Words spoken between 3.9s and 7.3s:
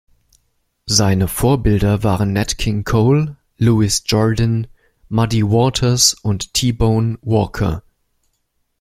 Jordan, Muddy Waters und T-Bone